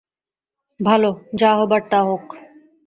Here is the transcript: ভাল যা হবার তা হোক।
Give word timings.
ভাল 0.79 1.03
যা 1.35 1.51
হবার 1.57 1.81
তা 1.91 1.99
হোক। 2.03 2.25